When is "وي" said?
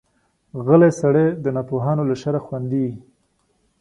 2.91-2.95